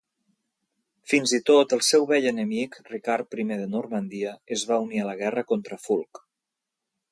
Fins 1.11 1.33
i 1.37 1.39
tot 1.49 1.75
el 1.77 1.83
seu 1.87 2.07
vell 2.13 2.25
enemic, 2.31 2.79
Ricard 2.89 3.39
I 3.45 3.47
de 3.51 3.59
Normandia 3.75 4.35
es 4.57 4.67
va 4.73 4.81
unir 4.89 5.05
a 5.05 5.09
la 5.11 5.17
guerra 5.23 5.47
contra 5.55 5.81
Fulk. 5.87 6.27